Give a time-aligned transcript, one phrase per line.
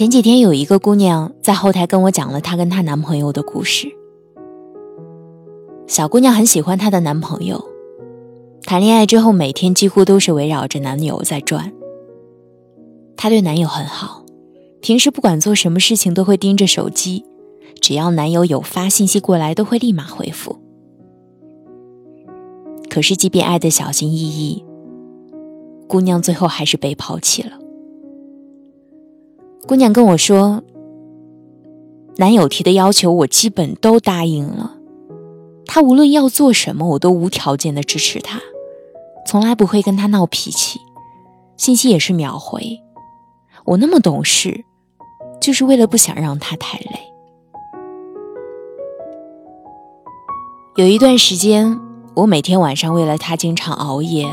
[0.00, 3.86] 前几天有一个姑娘在后台跟我讲了她跟她男朋友的故事。
[5.86, 7.62] 小姑娘很喜欢她的男朋友。
[8.62, 11.70] 谈恋爱之后，每天几乎都是围绕着男友在转。
[13.14, 14.24] 她对男友很好，
[14.80, 17.26] 平时不管做什么事情都会盯着手机，
[17.82, 20.56] 只要男友有发信息过来，都会立马回复。
[22.88, 24.64] 可是，即便爱的小心翼翼，
[25.86, 27.58] 姑娘最后还是被抛弃了。
[29.66, 30.62] 姑娘跟我说，
[32.16, 34.76] 男友提的要求我基本都答应了，
[35.66, 38.40] 他无论要做什么，我都无条件的支持他。
[39.26, 40.80] 从来不会跟他闹脾气，
[41.56, 42.80] 信息也是秒回。
[43.64, 44.64] 我那么懂事，
[45.40, 47.00] 就是为了不想让他太累。
[50.76, 51.78] 有一段时间，
[52.16, 54.26] 我每天晚上为了他经常熬夜，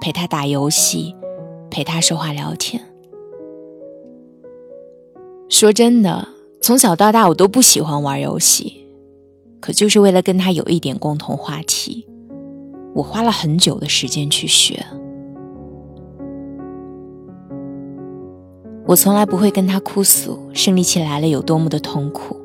[0.00, 1.14] 陪他打游戏，
[1.70, 2.89] 陪他说话聊天。
[5.50, 6.28] 说真的，
[6.62, 8.86] 从小到大我都不喜欢玩游戏，
[9.58, 12.06] 可就是为了跟他有一点共同话题。
[12.94, 14.86] 我花了很久的时间去学。
[18.86, 22.36] 我从来不会跟他哭诉生理期来了有多么的痛苦。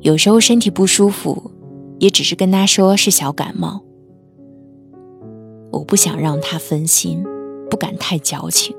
[0.00, 1.50] 有时候身体不舒服，
[1.98, 3.82] 也只是跟他说是小感冒。
[5.72, 7.24] 我不想让他分心，
[7.70, 8.76] 不敢太矫情。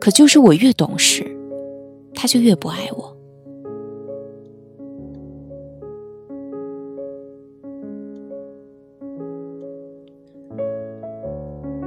[0.00, 1.37] 可就是我越懂事，
[2.20, 3.16] 他就越不爱我。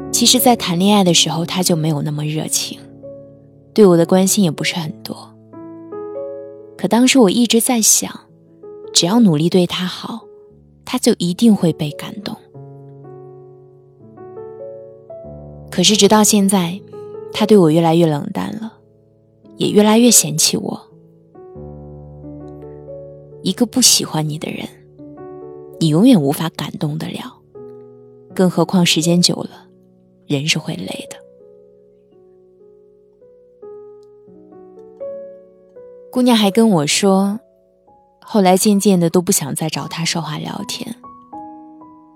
[0.10, 2.80] 其实，在谈恋爱的时候，他就没有那么热情，
[3.74, 5.18] 对我的关心也不是很多。
[6.78, 8.10] 可当时我一直在想，
[8.94, 10.22] 只要努力对他好，
[10.86, 12.38] 他就一定会被感动。
[15.70, 16.80] 可是直到现在，
[17.34, 18.71] 他对我越来越冷淡了，
[19.62, 20.82] 也越来越嫌弃我。
[23.44, 24.68] 一个不喜欢你的人，
[25.80, 27.38] 你永远无法感动得了，
[28.34, 29.68] 更何况时间久了。
[30.26, 31.18] 人是会累的。
[36.12, 37.40] 姑娘还跟我说，
[38.20, 40.96] 后来渐渐的都不想再找他说话聊天，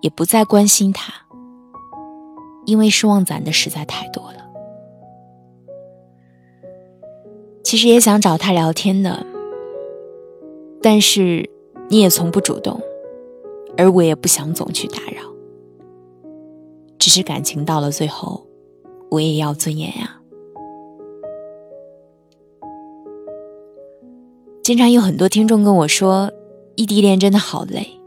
[0.01, 1.13] 也不再关心他，
[2.65, 4.34] 因为失望攒的实在太多了。
[7.65, 9.25] 其实也想找他聊天的，
[10.83, 11.49] 但是
[11.89, 12.79] 你也从不主动，
[13.75, 15.33] 而我也不想总去打扰。
[16.99, 18.45] 只是感情到了最后，
[19.09, 20.21] 我也要尊严呀。
[24.61, 26.31] 经常有很多听众跟我说，
[26.75, 27.99] 异地恋真的好累。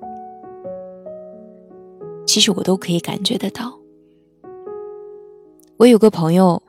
[2.29, 3.77] 其实我都可以感觉得到。
[5.79, 6.63] 我有个朋友，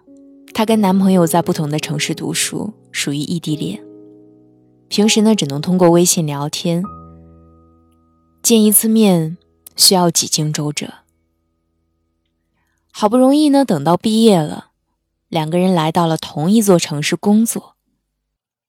[0.59, 3.81] 她跟男朋友在不同的城市读书，属于异地恋。
[4.89, 6.83] 平时呢，只能通过微信聊天，
[8.43, 9.37] 见一次面
[9.77, 10.95] 需要几经周折。
[12.91, 14.71] 好不容易呢，等到毕业了，
[15.29, 17.75] 两个人来到了同一座城市工作，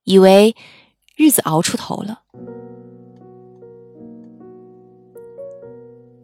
[0.05, 0.55] 以为
[1.17, 2.21] 日子熬出头了。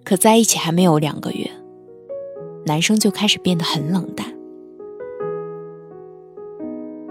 [0.04, 1.50] 可在一起还没有两个月，
[2.66, 4.35] 男生就开始变得很冷淡。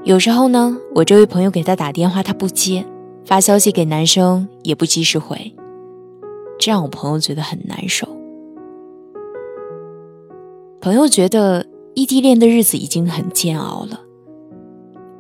[0.06, 2.86] 有时候呢，我这位朋友给他打电话，他不接；
[3.26, 5.52] 发消息给男生也不及时回，
[6.60, 8.08] 这让我朋友觉得很难受。
[10.80, 11.66] 朋友觉得
[11.96, 14.02] 异地恋的日子已经很煎熬了，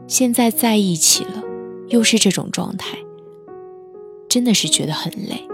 [0.05, 1.43] 现在在一起了，
[1.87, 2.95] 又是这种状态，
[4.29, 5.47] 真的是觉得很累。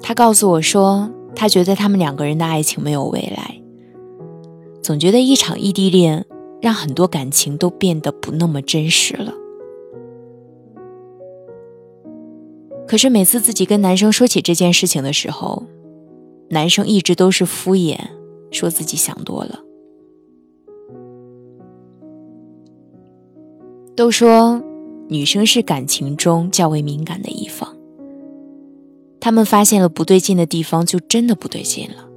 [0.00, 3.60] 他告诉我说，他觉得他们两个人的爱情没有未来，
[4.82, 6.26] 总觉得一场异地恋
[6.60, 9.32] 让很多感情都变得不那么真实了。
[12.86, 15.62] 可是每次自己跟男生说起这件事情的时候，
[16.50, 17.96] 男生一直都是敷衍，
[18.50, 19.60] 说自己想多了。
[23.94, 24.62] 都说
[25.08, 27.76] 女生是感情中较为敏感的一方，
[29.20, 32.08] 他们发现了不对劲的地方，就真的不对劲了。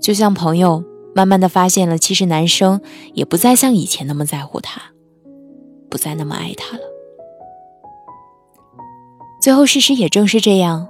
[0.00, 0.82] 就像朋友
[1.14, 2.80] 慢慢的发现了，其实男生
[3.14, 4.80] 也不再像以前那么在乎她，
[5.90, 6.82] 不再那么爱她了。
[9.40, 10.88] 最后，事实也正是这样，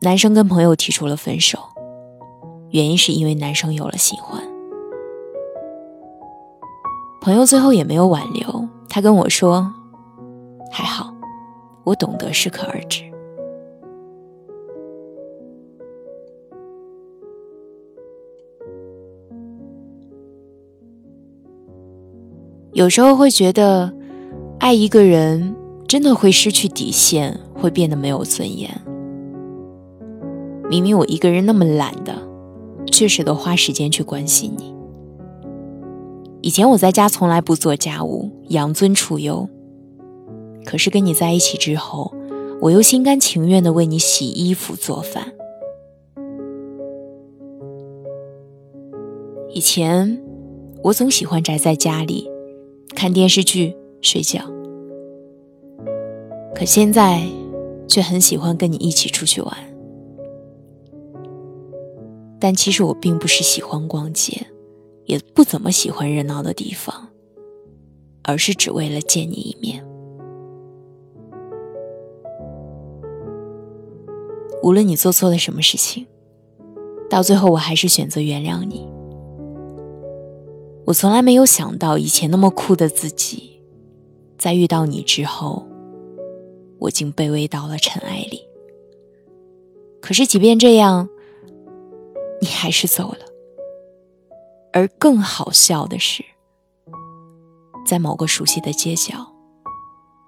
[0.00, 1.58] 男生跟朋友提出了分手，
[2.70, 4.42] 原因是因为男生有了新欢。
[7.20, 9.72] 朋友最后也没有挽留，他跟我说
[10.70, 11.12] ：“还好，
[11.84, 13.02] 我懂得适可而止。”
[22.74, 23.92] 有时候会觉得，
[24.58, 25.54] 爱一个人
[25.86, 28.68] 真的会失去底线，会变得没有尊严。
[30.68, 32.12] 明明我一个人那么懒的，
[32.90, 34.74] 却舍得花时间去关心你。
[36.42, 39.48] 以前我在家从来不做家务，养尊处优。
[40.64, 42.12] 可是跟你在一起之后，
[42.60, 45.32] 我又心甘情愿的为你洗衣服、做饭。
[49.50, 50.20] 以前
[50.82, 52.33] 我总喜欢宅在家里。
[52.94, 54.40] 看电视剧、睡觉，
[56.54, 57.22] 可现在
[57.88, 59.56] 却很喜欢跟你一起出去玩。
[62.40, 64.46] 但其实我并不是喜欢逛街，
[65.06, 67.08] 也不怎么喜欢热闹的地方，
[68.22, 69.84] 而是只为了见你一面。
[74.62, 76.06] 无论你做错了什么事情，
[77.10, 78.93] 到最后我还是选择原谅你。
[80.86, 83.60] 我从来没有想到，以前那么酷的自己，
[84.36, 85.66] 在遇到你之后，
[86.78, 88.42] 我竟卑微到了尘埃里。
[90.02, 91.08] 可是，即便这样，
[92.42, 93.18] 你还是走了。
[94.74, 96.22] 而更好笑的是，
[97.86, 99.26] 在某个熟悉的街角，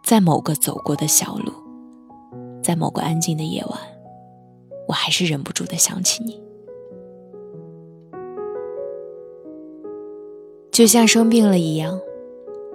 [0.02, 1.52] 在某个走过的小路，
[2.62, 3.79] 在某个安静的夜晚，
[4.88, 6.41] 我还是忍不住的想起你。
[10.76, 11.99] 就像生病了一样，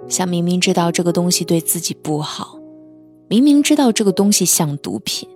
[0.08, 2.58] 像明明知道这个东西对自己不好，
[3.28, 5.28] 明明知道这个东西像毒品，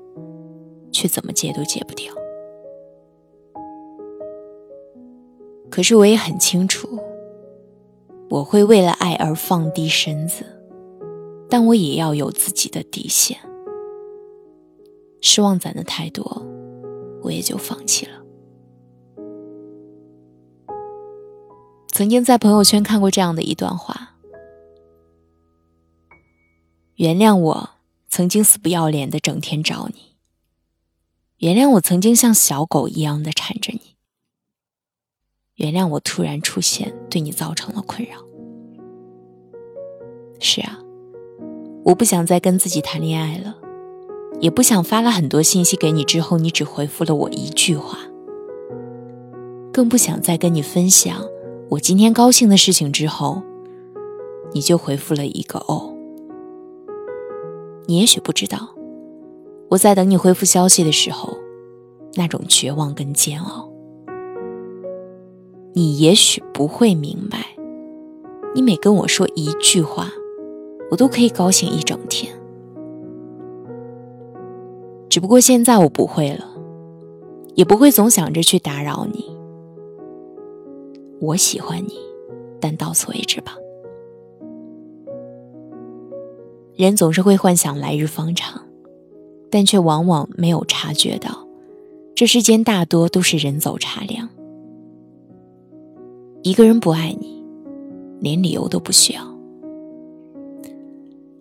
[0.90, 2.12] 却怎么戒都戒不掉。
[5.70, 6.88] 可是我也很清楚，
[8.28, 10.44] 我会为了爱而放低身子，
[11.48, 13.38] 但我也要有自己的底线。
[15.20, 16.44] 失望攒的太多，
[17.22, 18.25] 我也就放弃了。
[21.96, 24.16] 曾经在朋友圈看过这样的一段话
[26.96, 27.70] ：“原谅我
[28.10, 30.14] 曾经死不要脸的整天找你，
[31.38, 33.96] 原谅我曾经像小狗一样的缠着你，
[35.54, 38.18] 原谅我突然出现对你造成了困扰。
[40.38, 40.78] 是啊，
[41.86, 43.56] 我不想再跟自己谈恋爱了，
[44.38, 48.00] 也不想发了很多信息给你之后你只回复了我一句话，
[49.72, 51.24] 更不想再跟你分享。”
[51.68, 53.42] 我今天高兴的事情之后，
[54.52, 55.92] 你就回复了一个“哦”。
[57.86, 58.68] 你也许不知道，
[59.68, 61.36] 我在等你回复消息的时候，
[62.14, 63.68] 那种绝望跟煎熬。
[65.72, 67.38] 你也许不会明白，
[68.54, 70.08] 你每跟我说一句话，
[70.92, 72.32] 我都可以高兴一整天。
[75.08, 76.46] 只不过现在我不会了，
[77.56, 79.35] 也不会总想着去打扰你。
[81.20, 81.94] 我喜欢你，
[82.60, 83.56] 但到此为止吧。
[86.74, 88.60] 人总是会幻想来日方长，
[89.50, 91.46] 但却往往没有察觉到，
[92.14, 94.28] 这世间大多都是人走茶凉。
[96.42, 97.42] 一个人不爱你，
[98.20, 99.22] 连理由都不需要。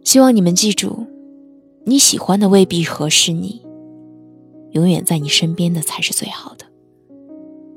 [0.06, 1.06] 希望你们记住，
[1.84, 3.62] 你喜欢的未必合适你，
[4.72, 6.66] 永远在你身边的才是最好的，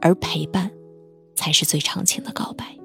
[0.00, 0.70] 而陪伴。
[1.48, 2.77] 才是最长情的告白。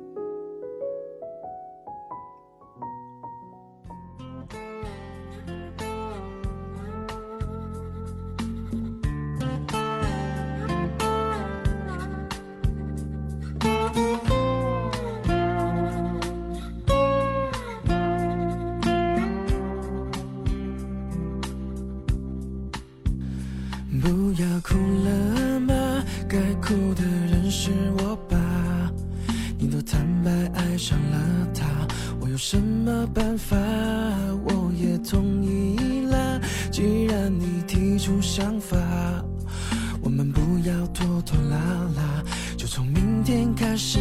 [40.03, 41.57] 我们不要拖拖拉
[41.95, 42.21] 拉，
[42.57, 43.97] 就从明天开始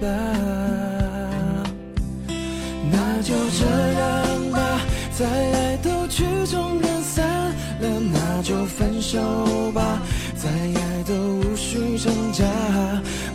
[0.00, 0.08] 吧。
[2.90, 3.64] 那就这
[4.00, 4.80] 样吧，
[5.12, 7.24] 在爱都曲终人散。
[7.80, 10.00] 了，那就分手吧。
[10.34, 12.44] 再爱都无需挣扎，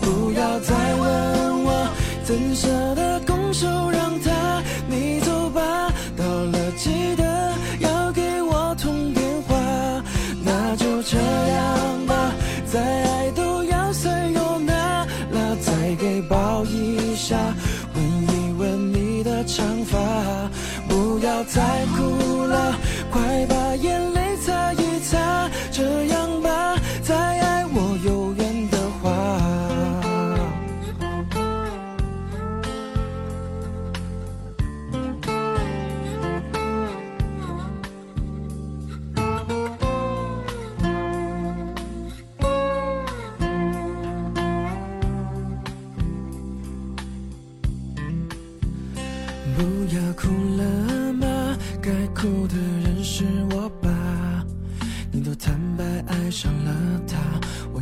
[0.01, 1.87] 不要再问我
[2.23, 3.98] 怎舍得拱手让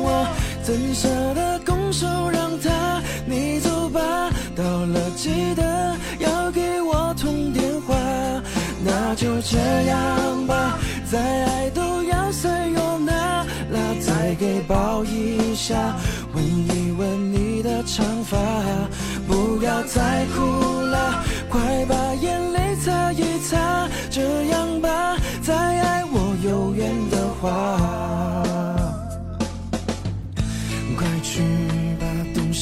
[0.63, 3.01] 怎舍得拱手让他。
[3.25, 3.99] 你走吧，
[4.55, 7.95] 到了记得要给我通电话。
[8.83, 10.77] 那就这样吧，
[11.09, 12.71] 再爱都要 say
[13.05, 13.45] 那，
[14.01, 15.95] 再给抱一下，
[16.33, 18.37] 吻一吻你的长发。
[19.27, 20.41] 不要再哭
[20.81, 23.87] 了，快把眼泪擦一擦。
[24.09, 28.30] 这样吧，再爱我有缘的话。